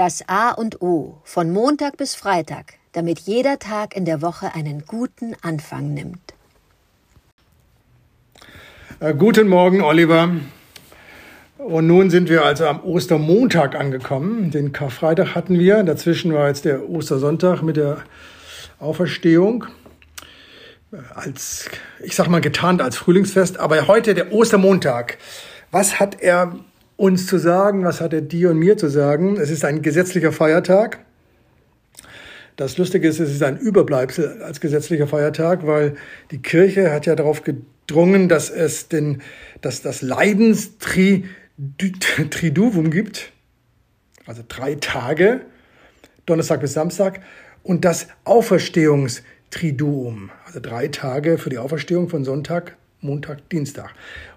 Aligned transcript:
Das 0.00 0.26
A 0.28 0.52
und 0.52 0.80
O 0.80 1.18
von 1.24 1.50
Montag 1.50 1.98
bis 1.98 2.14
Freitag, 2.14 2.78
damit 2.92 3.18
jeder 3.18 3.58
Tag 3.58 3.94
in 3.94 4.06
der 4.06 4.22
Woche 4.22 4.54
einen 4.54 4.86
guten 4.86 5.36
Anfang 5.42 5.92
nimmt. 5.92 6.32
Äh, 9.00 9.12
guten 9.12 9.46
Morgen, 9.46 9.82
Oliver. 9.82 10.30
Und 11.58 11.86
nun 11.86 12.08
sind 12.08 12.30
wir 12.30 12.46
also 12.46 12.66
am 12.66 12.82
Ostermontag 12.82 13.74
angekommen. 13.74 14.50
Den 14.50 14.72
Karfreitag 14.72 15.34
hatten 15.34 15.58
wir. 15.58 15.82
Dazwischen 15.82 16.32
war 16.32 16.48
jetzt 16.48 16.64
der 16.64 16.88
Ostersonntag 16.88 17.60
mit 17.60 17.76
der 17.76 17.98
Auferstehung. 18.78 19.66
Als, 21.14 21.68
ich 22.02 22.16
sag 22.16 22.28
mal, 22.28 22.40
getarnt 22.40 22.80
als 22.80 22.96
Frühlingsfest. 22.96 23.60
Aber 23.60 23.86
heute 23.86 24.14
der 24.14 24.32
Ostermontag. 24.32 25.18
Was 25.70 26.00
hat 26.00 26.22
er 26.22 26.54
uns 27.00 27.26
zu 27.26 27.38
sagen? 27.38 27.82
Was 27.84 28.00
hat 28.02 28.12
er 28.12 28.20
dir 28.20 28.50
und 28.50 28.58
mir 28.58 28.76
zu 28.76 28.90
sagen? 28.90 29.38
Es 29.38 29.48
ist 29.50 29.64
ein 29.64 29.80
gesetzlicher 29.80 30.32
Feiertag. 30.32 30.98
Das 32.56 32.76
Lustige 32.76 33.08
ist, 33.08 33.20
es 33.20 33.30
ist 33.30 33.42
ein 33.42 33.56
Überbleibsel 33.56 34.42
als 34.42 34.60
gesetzlicher 34.60 35.06
Feiertag, 35.06 35.66
weil 35.66 35.94
die 36.30 36.42
Kirche 36.42 36.92
hat 36.92 37.06
ja 37.06 37.14
darauf 37.14 37.42
gedrungen, 37.42 38.28
dass 38.28 38.50
es 38.50 38.88
den, 38.88 39.22
dass 39.62 39.80
das 39.80 40.02
Leidenstri 40.02 41.24
Triduum 42.30 42.90
gibt, 42.90 43.32
also 44.26 44.42
drei 44.46 44.74
Tage, 44.74 45.40
Donnerstag 46.26 46.60
bis 46.60 46.74
Samstag, 46.74 47.22
und 47.62 47.86
das 47.86 48.08
Auferstehungstriduum, 48.24 50.30
also 50.44 50.60
drei 50.60 50.88
Tage 50.88 51.38
für 51.38 51.48
die 51.48 51.56
Auferstehung 51.56 52.10
von 52.10 52.24
Sonntag, 52.24 52.76
Montag, 53.02 53.48
Dienstag. 53.50 53.90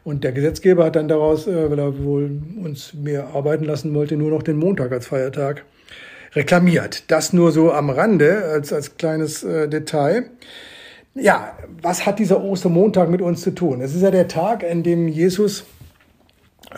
Und 0.04 0.24
der 0.24 0.32
Gesetzgeber 0.32 0.86
hat 0.86 0.96
dann 0.96 1.08
daraus, 1.08 1.48
äh, 1.48 1.70
weil 1.70 1.80
er 1.80 2.04
wohl 2.04 2.42
uns 2.62 2.94
mehr 2.94 3.28
arbeiten 3.34 3.66
lassen 3.66 3.94
wollte, 3.94 4.16
nur 4.16 4.32
noch 4.32 4.44
den 4.44 4.58
Montag 4.58 4.92
als 4.92 5.08
Feiertag 5.08 5.66
reklamiert. 6.34 7.12
Das 7.12 7.34
nur 7.34 7.52
so 7.52 7.72
am 7.72 7.90
Rande 7.90 8.46
als, 8.46 8.74
als 8.74 8.98
kleines 8.98 9.44
äh, 9.44 9.68
Detail. 9.68 10.30
Ja, 11.16 11.58
was 11.82 12.06
hat 12.06 12.20
dieser 12.20 12.44
Ostermontag 12.44 13.10
mit 13.10 13.22
uns 13.22 13.42
zu 13.42 13.52
tun? 13.52 13.82
Es 13.82 13.94
ist 13.94 14.02
ja 14.02 14.12
der 14.12 14.28
Tag, 14.28 14.64
in 14.64 14.82
dem 14.82 15.08
Jesus 15.08 15.66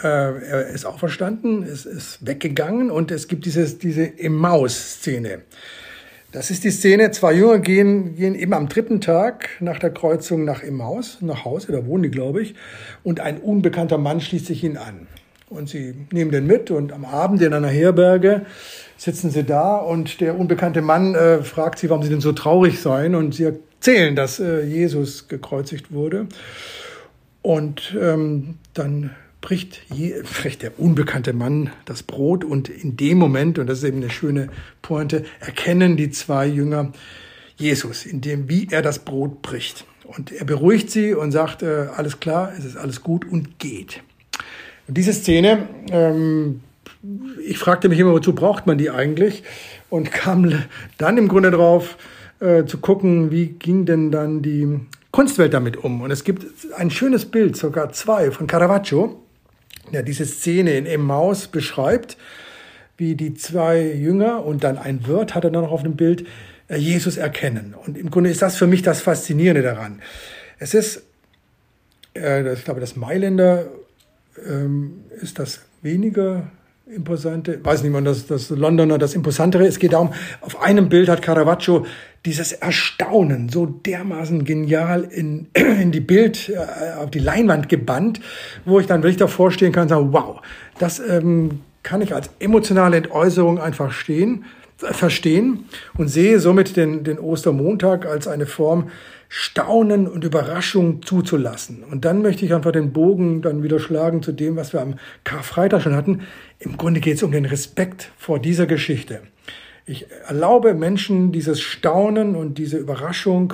äh, 0.04 0.08
er 0.08 0.68
ist 0.68 0.86
auferstanden, 0.86 1.64
ist, 1.64 1.86
ist 1.86 2.26
weggegangen 2.26 2.92
und 2.92 3.12
es 3.12 3.28
gibt 3.28 3.46
dieses, 3.46 3.78
diese 3.78 4.20
Emmaus-Szene. 4.20 5.42
Das 6.36 6.52
ist 6.52 6.66
die 6.66 6.70
Szene, 6.72 7.12
zwei 7.12 7.32
Jünger 7.32 7.60
gehen, 7.60 8.18
gehen 8.18 8.36
eben 8.36 8.52
am 8.52 8.68
dritten 8.68 9.00
Tag 9.00 9.52
nach 9.62 9.80
der 9.80 9.92
Kreuzung 9.92 10.44
nach 10.44 10.64
Emmaus, 10.64 11.20
nach 11.22 11.46
Hause, 11.46 11.72
da 11.72 11.86
wohnen 11.86 12.04
die, 12.04 12.12
glaube 12.12 12.42
ich, 12.42 12.56
und 13.06 13.22
ein 13.22 13.38
unbekannter 13.38 13.98
Mann 13.98 14.20
schließt 14.20 14.48
sich 14.48 14.62
ihnen 14.62 14.76
an. 14.76 15.08
Und 15.50 15.70
sie 15.70 15.96
nehmen 16.12 16.32
den 16.32 16.46
mit 16.46 16.72
und 16.72 16.92
am 16.92 17.06
Abend 17.06 17.42
in 17.42 17.54
einer 17.54 17.70
Herberge 17.70 18.46
sitzen 18.98 19.32
sie 19.32 19.46
da 19.46 19.78
und 19.78 20.20
der 20.20 20.38
unbekannte 20.38 20.82
Mann 20.82 21.16
äh, 21.16 21.42
fragt 21.42 21.80
sie, 21.80 21.90
warum 21.90 22.04
sie 22.04 22.10
denn 22.10 22.20
so 22.20 22.34
traurig 22.34 22.82
seien 22.82 23.16
und 23.16 23.34
sie 23.34 23.46
erzählen, 23.46 24.14
dass 24.14 24.42
äh, 24.42 24.66
Jesus 24.66 25.30
gekreuzigt 25.30 25.94
wurde. 25.94 26.28
Und 27.44 27.96
ähm, 27.98 28.56
dann 28.74 29.12
bricht, 29.46 29.82
bricht 30.42 30.62
der 30.64 30.80
unbekannte 30.80 31.32
Mann 31.32 31.70
das 31.86 32.04
Brot 32.04 32.44
und 32.44 32.68
in 32.68 32.98
dem 32.98 33.20
Moment, 33.20 33.60
und 33.60 33.68
das 33.68 33.78
ist 33.78 33.84
eben 33.86 33.98
eine 33.98 34.10
schöne 34.10 34.50
Pointe, 34.82 35.24
erkennen 35.40 35.98
die 35.98 36.10
zwei 36.10 36.48
Jünger 36.48 36.92
Jesus, 37.56 38.06
in 38.06 38.22
dem, 38.22 38.50
wie 38.50 38.68
er 38.72 38.82
das 38.82 39.00
Brot 39.00 39.42
bricht. 39.44 39.86
Und 40.04 40.32
er 40.32 40.46
beruhigt 40.46 40.90
sie 40.90 41.14
und 41.14 41.32
sagt, 41.32 41.62
äh, 41.64 41.88
alles 41.96 42.20
klar, 42.20 42.52
es 42.58 42.66
ist 42.66 42.76
alles 42.76 43.02
gut 43.02 43.24
und 43.32 43.60
geht. 43.60 44.02
Und 44.88 44.98
diese 44.98 45.14
Szene, 45.14 45.70
ähm, 45.90 46.62
ich 47.46 47.60
fragte 47.60 47.88
mich 47.88 48.00
immer, 48.00 48.12
wozu 48.12 48.34
braucht 48.34 48.66
man 48.68 48.78
die 48.78 48.90
eigentlich? 48.90 49.44
Und 49.90 50.12
kam 50.12 50.64
dann 50.98 51.18
im 51.18 51.28
Grunde 51.28 51.52
drauf, 51.52 51.98
äh, 52.40 52.66
zu 52.66 52.80
gucken, 52.80 53.32
wie 53.32 53.48
ging 53.48 53.86
denn 53.86 54.12
dann 54.12 54.42
die 54.42 54.80
Kunstwelt 55.12 55.54
damit 55.54 55.78
um. 55.78 56.02
Und 56.02 56.12
es 56.12 56.24
gibt 56.24 56.46
ein 56.76 56.92
schönes 56.92 57.26
Bild, 57.26 57.56
sogar 57.56 57.94
zwei, 57.94 58.32
von 58.32 58.48
Caravaggio, 58.48 59.22
ja, 59.92 60.02
diese 60.02 60.26
Szene 60.26 60.78
in 60.78 60.86
Emmaus 60.86 61.48
beschreibt, 61.48 62.18
wie 62.98 63.16
die 63.16 63.34
zwei 63.34 63.82
Jünger 63.82 64.46
und 64.46 64.64
dann 64.64 64.78
ein 64.78 65.06
Wirt 65.08 65.36
hat 65.36 65.44
er 65.44 65.52
noch 65.52 65.72
auf 65.72 65.84
dem 65.84 65.96
Bild 65.96 66.26
äh, 66.68 66.78
Jesus 66.78 67.18
erkennen. 67.18 67.76
Und 67.86 67.98
im 67.98 68.10
Grunde 68.10 68.30
ist 68.30 68.42
das 68.42 68.56
für 68.56 68.68
mich 68.68 68.82
das 68.82 69.02
Faszinierende 69.02 69.62
daran. 69.62 70.02
Es 70.60 70.74
ist, 70.74 71.04
äh, 72.16 72.54
ich 72.54 72.64
glaube, 72.64 72.80
das 72.80 72.96
Mailänder 72.96 73.66
ähm, 74.48 75.04
ist 75.22 75.40
das 75.40 75.62
weniger 75.82 76.52
imposante, 76.88 77.60
weiß 77.64 77.82
nicht 77.82 77.92
mehr, 77.92 78.02
das, 78.02 78.28
das 78.28 78.50
Londoner 78.50 78.98
das 78.98 79.16
imposantere. 79.16 79.66
Es 79.66 79.80
geht 79.80 79.94
darum, 79.94 80.14
auf 80.42 80.62
einem 80.62 80.88
Bild 80.88 81.10
hat 81.10 81.22
Caravaggio 81.22 81.86
dieses 82.26 82.52
Erstaunen 82.52 83.50
so 83.50 83.66
dermaßen 83.66 84.46
genial 84.46 85.04
in, 85.04 85.48
in 85.54 85.92
die 85.92 86.00
Bild, 86.00 86.50
äh, 86.50 87.00
auf 87.00 87.10
die 87.10 87.20
Leinwand 87.20 87.70
gebannt, 87.70 88.22
wo 88.66 88.80
ich 88.80 88.86
dann 88.86 89.02
wirklich 89.02 89.18
davor 89.18 89.52
stehen 89.52 89.72
kann 89.72 89.84
und 89.84 89.90
sagen, 89.90 90.14
wow, 90.14 90.42
das 90.78 91.00
ähm, 91.00 91.62
kann 91.82 92.02
ich 92.02 92.14
als 92.14 92.30
emotionale 92.40 92.98
Entäußerung 92.98 93.60
einfach 93.60 93.92
stehen, 93.92 94.46
äh, 94.82 94.94
verstehen 94.94 95.66
und 95.98 96.08
sehe 96.10 96.40
somit 96.40 96.78
den, 96.78 97.04
den 97.04 97.18
Ostermontag 97.18 98.06
als 98.06 98.28
eine 98.28 98.46
Form 98.46 98.90
Staunen 99.38 100.08
und 100.08 100.24
Überraschung 100.24 101.02
zuzulassen. 101.02 101.84
Und 101.84 102.06
dann 102.06 102.22
möchte 102.22 102.46
ich 102.46 102.54
einfach 102.54 102.72
den 102.72 102.94
Bogen 102.94 103.42
dann 103.42 103.64
wieder 103.64 103.80
schlagen 103.80 104.24
zu 104.24 104.32
dem, 104.32 104.56
was 104.56 104.72
wir 104.72 104.80
am 104.80 104.96
Karfreitag 105.26 105.82
schon 105.82 105.94
hatten. 105.94 106.22
Im 106.58 106.78
Grunde 106.78 107.02
geht 107.02 107.18
es 107.18 107.24
um 107.24 107.34
den 107.34 107.44
Respekt 107.44 108.14
vor 108.16 108.40
dieser 108.40 108.66
Geschichte. 108.66 109.20
Ich 109.86 110.06
erlaube 110.26 110.74
Menschen 110.74 111.34
dieses 111.34 111.60
Staunen 111.60 112.38
und 112.38 112.58
diese 112.58 112.78
Überraschung 112.78 113.54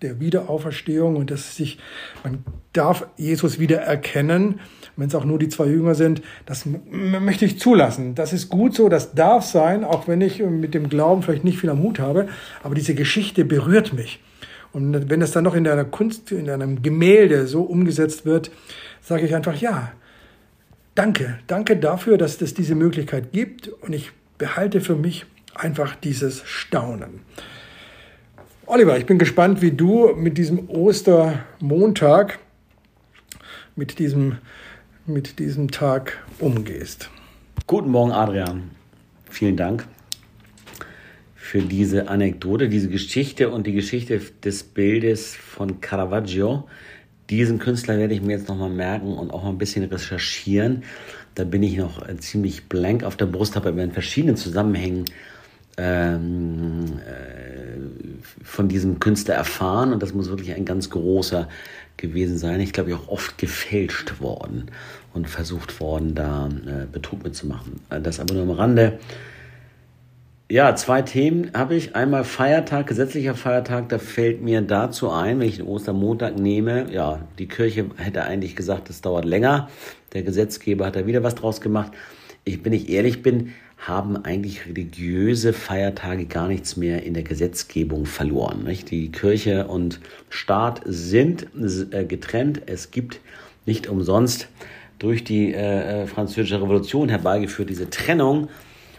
der 0.00 0.20
Wiederauferstehung 0.20 1.16
und 1.16 1.30
dass 1.30 1.54
sich, 1.54 1.78
man 2.24 2.42
darf 2.72 3.06
Jesus 3.18 3.58
wieder 3.58 3.76
erkennen, 3.76 4.58
wenn 4.96 5.08
es 5.08 5.14
auch 5.14 5.26
nur 5.26 5.38
die 5.38 5.50
zwei 5.50 5.66
Jünger 5.66 5.94
sind, 5.94 6.22
das 6.46 6.64
möchte 6.90 7.44
ich 7.44 7.60
zulassen. 7.60 8.14
Das 8.14 8.32
ist 8.32 8.48
gut 8.48 8.74
so, 8.74 8.88
das 8.88 9.12
darf 9.12 9.44
sein, 9.44 9.84
auch 9.84 10.08
wenn 10.08 10.22
ich 10.22 10.42
mit 10.42 10.72
dem 10.72 10.88
Glauben 10.88 11.22
vielleicht 11.22 11.44
nicht 11.44 11.58
viel 11.58 11.68
am 11.68 11.82
Hut 11.82 11.98
habe, 11.98 12.26
aber 12.62 12.74
diese 12.74 12.94
Geschichte 12.94 13.44
berührt 13.44 13.92
mich. 13.92 14.18
Und 14.72 15.10
wenn 15.10 15.22
es 15.22 15.32
dann 15.32 15.44
noch 15.44 15.54
in 15.54 15.66
einer 15.66 15.84
Kunst, 15.84 16.30
in 16.32 16.48
einem 16.48 16.82
Gemälde 16.82 17.46
so 17.46 17.62
umgesetzt 17.62 18.24
wird, 18.24 18.50
sage 19.02 19.26
ich 19.26 19.34
einfach 19.34 19.56
ja. 19.56 19.92
Danke, 20.94 21.38
danke 21.46 21.76
dafür, 21.76 22.18
dass 22.18 22.40
es 22.40 22.54
diese 22.54 22.74
Möglichkeit 22.74 23.32
gibt 23.32 23.68
und 23.68 23.92
ich 23.92 24.12
behalte 24.38 24.80
für 24.80 24.96
mich 24.96 25.26
einfach 25.54 25.96
dieses 25.96 26.42
Staunen. 26.44 27.20
Oliver, 28.66 28.96
ich 28.98 29.06
bin 29.06 29.18
gespannt, 29.18 29.62
wie 29.62 29.72
du 29.72 30.14
mit 30.14 30.38
diesem 30.38 30.68
Ostermontag, 30.68 32.38
mit 33.74 33.98
diesem, 33.98 34.38
mit 35.06 35.38
diesem 35.38 35.70
Tag 35.70 36.18
umgehst. 36.38 37.10
Guten 37.66 37.90
Morgen, 37.90 38.12
Adrian. 38.12 38.70
Vielen 39.28 39.56
Dank 39.56 39.86
für 41.50 41.62
diese 41.62 42.06
Anekdote, 42.06 42.68
diese 42.68 42.88
Geschichte 42.88 43.48
und 43.50 43.66
die 43.66 43.72
Geschichte 43.72 44.20
des 44.44 44.62
Bildes 44.62 45.34
von 45.34 45.80
Caravaggio. 45.80 46.68
Diesen 47.28 47.58
Künstler 47.58 47.98
werde 47.98 48.14
ich 48.14 48.22
mir 48.22 48.36
jetzt 48.36 48.48
nochmal 48.48 48.70
merken 48.70 49.14
und 49.14 49.32
auch 49.32 49.42
mal 49.42 49.48
ein 49.48 49.58
bisschen 49.58 49.82
recherchieren. 49.82 50.84
Da 51.34 51.42
bin 51.42 51.64
ich 51.64 51.76
noch 51.76 52.06
ziemlich 52.18 52.68
blank 52.68 53.02
auf 53.02 53.16
der 53.16 53.26
Brust, 53.26 53.56
habe 53.56 53.70
aber 53.70 53.82
in 53.82 53.90
verschiedenen 53.90 54.36
Zusammenhängen 54.36 55.06
ähm, 55.76 56.84
äh, 57.04 58.44
von 58.44 58.68
diesem 58.68 59.00
Künstler 59.00 59.34
erfahren 59.34 59.92
und 59.92 60.04
das 60.04 60.14
muss 60.14 60.28
wirklich 60.28 60.54
ein 60.54 60.64
ganz 60.64 60.88
großer 60.88 61.48
gewesen 61.96 62.38
sein. 62.38 62.60
Ich 62.60 62.72
glaube, 62.72 62.94
auch 62.94 63.08
oft 63.08 63.38
gefälscht 63.38 64.20
worden 64.20 64.66
und 65.14 65.28
versucht 65.28 65.80
worden, 65.80 66.14
da 66.14 66.48
äh, 66.48 66.86
Betrug 66.86 67.24
mitzumachen. 67.24 67.80
Äh, 67.90 68.00
das 68.00 68.20
aber 68.20 68.34
nur 68.34 68.44
am 68.44 68.50
Rande. 68.50 69.00
Ja, 70.50 70.74
zwei 70.74 71.00
Themen 71.02 71.52
habe 71.54 71.76
ich. 71.76 71.94
Einmal 71.94 72.24
Feiertag, 72.24 72.88
gesetzlicher 72.88 73.36
Feiertag, 73.36 73.88
da 73.88 74.00
fällt 74.00 74.42
mir 74.42 74.60
dazu 74.62 75.08
ein, 75.08 75.38
wenn 75.38 75.46
ich 75.46 75.58
den 75.58 75.66
Ostermontag 75.66 76.40
nehme, 76.40 76.92
ja, 76.92 77.20
die 77.38 77.46
Kirche 77.46 77.86
hätte 77.96 78.24
eigentlich 78.24 78.56
gesagt, 78.56 78.90
es 78.90 79.00
dauert 79.00 79.24
länger. 79.24 79.68
Der 80.12 80.24
Gesetzgeber 80.24 80.86
hat 80.86 80.96
da 80.96 81.06
wieder 81.06 81.22
was 81.22 81.36
draus 81.36 81.60
gemacht. 81.60 81.92
Ich, 82.42 82.64
wenn 82.64 82.72
ich 82.72 82.88
ehrlich 82.88 83.22
bin, 83.22 83.52
haben 83.78 84.16
eigentlich 84.24 84.66
religiöse 84.66 85.52
Feiertage 85.52 86.26
gar 86.26 86.48
nichts 86.48 86.76
mehr 86.76 87.04
in 87.04 87.14
der 87.14 87.22
Gesetzgebung 87.22 88.04
verloren. 88.04 88.64
Nicht? 88.64 88.90
Die 88.90 89.12
Kirche 89.12 89.68
und 89.68 90.00
Staat 90.30 90.80
sind 90.84 91.46
äh, 91.92 92.04
getrennt. 92.04 92.62
Es 92.66 92.90
gibt 92.90 93.20
nicht 93.66 93.88
umsonst 93.88 94.48
durch 94.98 95.22
die 95.22 95.54
äh, 95.54 96.02
äh, 96.02 96.06
französische 96.08 96.60
Revolution 96.60 97.08
herbeigeführt 97.08 97.70
diese 97.70 97.88
Trennung. 97.88 98.48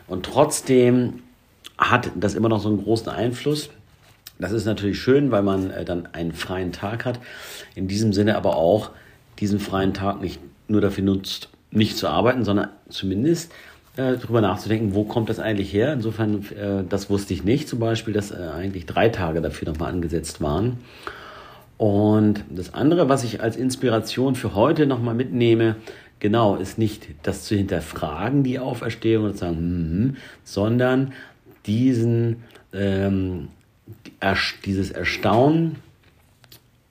Und 0.07 0.25
trotzdem 0.25 1.19
hat 1.81 2.11
das 2.15 2.35
immer 2.35 2.47
noch 2.47 2.61
so 2.61 2.69
einen 2.69 2.81
großen 2.81 3.09
Einfluss. 3.09 3.69
Das 4.39 4.51
ist 4.51 4.65
natürlich 4.65 4.99
schön, 4.99 5.31
weil 5.31 5.41
man 5.41 5.71
äh, 5.71 5.83
dann 5.83 6.07
einen 6.13 6.31
freien 6.31 6.71
Tag 6.71 7.05
hat. 7.05 7.19
In 7.75 7.87
diesem 7.87 8.13
Sinne 8.13 8.37
aber 8.37 8.55
auch 8.55 8.91
diesen 9.39 9.59
freien 9.59 9.93
Tag 9.93 10.21
nicht 10.21 10.39
nur 10.67 10.81
dafür 10.81 11.03
nutzt, 11.03 11.49
nicht 11.71 11.97
zu 11.97 12.07
arbeiten, 12.07 12.45
sondern 12.45 12.69
zumindest 12.89 13.51
äh, 13.97 14.17
darüber 14.17 14.41
nachzudenken, 14.41 14.93
wo 14.93 15.03
kommt 15.03 15.29
das 15.29 15.39
eigentlich 15.39 15.73
her. 15.73 15.91
Insofern, 15.93 16.45
äh, 16.51 16.83
das 16.87 17.09
wusste 17.09 17.33
ich 17.33 17.43
nicht, 17.43 17.67
zum 17.67 17.79
Beispiel, 17.79 18.13
dass 18.13 18.31
äh, 18.31 18.49
eigentlich 18.55 18.85
drei 18.85 19.09
Tage 19.09 19.41
dafür 19.41 19.69
nochmal 19.69 19.91
angesetzt 19.91 20.41
waren. 20.41 20.77
Und 21.77 22.43
das 22.49 22.75
andere, 22.75 23.09
was 23.09 23.23
ich 23.23 23.41
als 23.41 23.57
Inspiration 23.57 24.35
für 24.35 24.53
heute 24.53 24.85
nochmal 24.85 25.15
mitnehme, 25.15 25.77
genau, 26.19 26.55
ist 26.55 26.77
nicht 26.77 27.07
das 27.23 27.43
zu 27.45 27.55
hinterfragen, 27.55 28.43
die 28.43 28.59
Auferstehung 28.59 29.25
und 29.25 29.33
zu 29.33 29.39
sagen, 29.39 29.57
hm, 29.57 30.17
sondern 30.43 31.13
diesen, 31.65 32.43
ähm, 32.73 33.49
dieses 34.65 34.91
Erstaunen, 34.91 35.77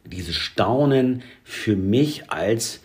dieses 0.05 0.37
Staunen 0.37 1.23
für 1.45 1.77
mich 1.77 2.31
als 2.31 2.81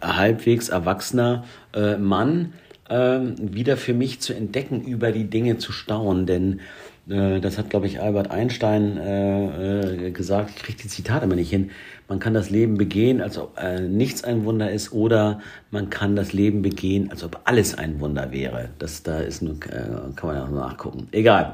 halbwegs 0.00 0.68
erwachsener 0.68 1.44
äh, 1.74 1.96
Mann 1.96 2.54
äh, 2.88 3.18
wieder 3.38 3.76
für 3.76 3.94
mich 3.94 4.20
zu 4.20 4.32
entdecken, 4.32 4.82
über 4.82 5.12
die 5.12 5.28
Dinge 5.28 5.58
zu 5.58 5.72
staunen. 5.72 6.26
Denn 6.26 6.60
das 7.06 7.56
hat, 7.56 7.70
glaube 7.70 7.86
ich, 7.86 8.00
Albert 8.00 8.32
Einstein 8.32 8.96
äh, 8.96 10.06
äh, 10.06 10.10
gesagt, 10.10 10.50
ich 10.56 10.62
kriege 10.62 10.82
die 10.82 10.88
Zitate 10.88 11.24
immer 11.24 11.36
nicht 11.36 11.50
hin. 11.50 11.70
Man 12.08 12.18
kann 12.18 12.34
das 12.34 12.50
Leben 12.50 12.76
begehen, 12.76 13.20
als 13.20 13.38
ob 13.38 13.56
äh, 13.58 13.80
nichts 13.80 14.24
ein 14.24 14.44
Wunder 14.44 14.72
ist, 14.72 14.92
oder 14.92 15.40
man 15.70 15.88
kann 15.88 16.16
das 16.16 16.32
Leben 16.32 16.62
begehen, 16.62 17.10
als 17.12 17.22
ob 17.22 17.42
alles 17.44 17.78
ein 17.78 18.00
Wunder 18.00 18.32
wäre. 18.32 18.70
Das 18.80 19.04
da 19.04 19.20
ist 19.20 19.40
nur, 19.40 19.54
äh, 19.54 20.14
kann 20.16 20.34
man 20.34 20.38
auch 20.38 20.50
nachgucken. 20.50 21.06
Egal. 21.12 21.52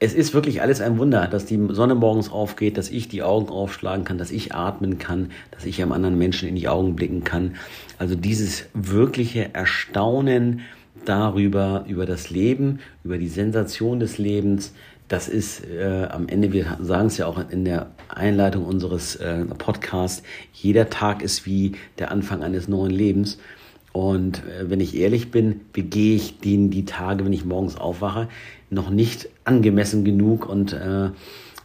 Es 0.00 0.14
ist 0.14 0.32
wirklich 0.32 0.62
alles 0.62 0.80
ein 0.80 0.96
Wunder, 0.98 1.26
dass 1.26 1.44
die 1.44 1.58
Sonne 1.70 1.94
morgens 1.96 2.30
aufgeht, 2.30 2.78
dass 2.78 2.88
ich 2.88 3.08
die 3.08 3.22
Augen 3.22 3.48
aufschlagen 3.48 4.04
kann, 4.04 4.16
dass 4.16 4.30
ich 4.30 4.54
atmen 4.54 4.98
kann, 4.98 5.32
dass 5.50 5.66
ich 5.66 5.82
einem 5.82 5.90
anderen 5.92 6.16
Menschen 6.16 6.48
in 6.48 6.54
die 6.54 6.68
Augen 6.68 6.94
blicken 6.94 7.24
kann. 7.24 7.56
Also 7.98 8.14
dieses 8.14 8.66
wirkliche 8.74 9.54
Erstaunen 9.54 10.60
darüber, 11.08 11.84
über 11.88 12.06
das 12.06 12.30
Leben, 12.30 12.80
über 13.04 13.18
die 13.18 13.28
Sensation 13.28 14.00
des 14.00 14.18
Lebens, 14.18 14.72
das 15.08 15.28
ist 15.28 15.64
äh, 15.66 16.06
am 16.10 16.28
Ende, 16.28 16.52
wir 16.52 16.76
sagen 16.82 17.06
es 17.06 17.16
ja 17.16 17.26
auch 17.26 17.42
in 17.50 17.64
der 17.64 17.90
Einleitung 18.08 18.64
unseres 18.64 19.16
äh, 19.16 19.44
Podcasts, 19.46 20.22
jeder 20.52 20.90
Tag 20.90 21.22
ist 21.22 21.46
wie 21.46 21.72
der 21.98 22.10
Anfang 22.10 22.42
eines 22.42 22.68
neuen 22.68 22.90
Lebens. 22.90 23.38
Und 23.92 24.42
äh, 24.44 24.68
wenn 24.68 24.80
ich 24.80 24.94
ehrlich 24.94 25.30
bin, 25.30 25.62
begehe 25.72 26.14
ich 26.14 26.40
denen 26.40 26.70
die 26.70 26.84
Tage, 26.84 27.24
wenn 27.24 27.32
ich 27.32 27.46
morgens 27.46 27.76
aufwache, 27.76 28.28
noch 28.68 28.90
nicht 28.90 29.30
angemessen 29.44 30.04
genug 30.04 30.46
und 30.46 30.74
äh, 30.74 31.10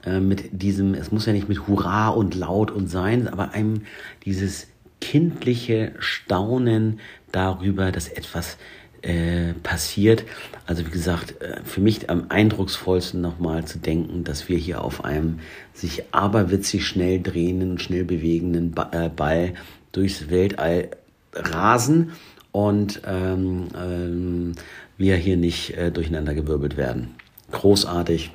äh, 0.06 0.20
mit 0.22 0.62
diesem, 0.62 0.94
es 0.94 1.12
muss 1.12 1.26
ja 1.26 1.34
nicht 1.34 1.50
mit 1.50 1.68
Hurra 1.68 2.10
und 2.10 2.36
laut 2.36 2.72
und 2.72 2.88
sein, 2.90 3.28
aber 3.28 3.52
einem 3.52 3.82
dieses 4.24 4.68
kindliche 5.02 5.92
Staunen 6.00 7.02
darüber, 7.34 7.92
dass 7.92 8.08
etwas 8.08 8.58
äh, 9.04 9.54
passiert. 9.64 10.24
Also 10.66 10.86
wie 10.86 10.90
gesagt, 10.90 11.42
äh, 11.42 11.62
für 11.64 11.82
mich 11.82 12.10
am 12.10 12.26
eindrucksvollsten 12.30 13.22
nochmal 13.22 13.66
zu 13.66 13.78
denken, 13.80 14.24
dass 14.24 14.50
wir 14.50 14.58
hier 14.58 14.82
auf 14.82 15.04
einem 15.04 15.40
sich 15.74 16.04
aberwitzig 16.14 16.86
schnell 16.86 17.22
drehenden 17.22 17.80
schnell 17.80 18.06
bewegenden 18.06 18.74
äh, 18.92 19.10
Ball 19.10 19.54
durchs 19.92 20.30
Weltall 20.30 20.92
rasen 21.34 22.12
und 22.52 23.02
ähm, 23.06 23.68
ähm, 23.76 24.52
wir 24.98 25.18
hier 25.18 25.38
nicht 25.38 25.76
äh, 25.78 25.92
durcheinandergewirbelt 25.92 26.78
werden. 26.78 27.16
Großartig. 27.52 28.32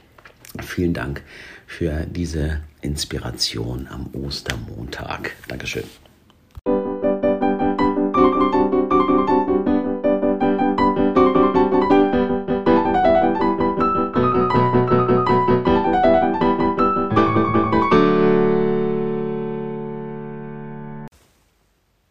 Vielen 0.61 0.95
Dank 0.95 1.23
für 1.67 2.07
diese 2.07 2.61
Inspiration 2.81 3.89
am 3.91 4.11
Ostermontag. 4.15 5.33
Dankeschön. 5.47 5.85